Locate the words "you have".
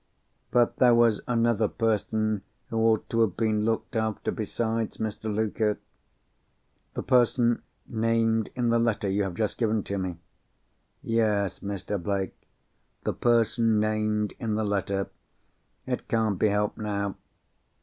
9.07-9.35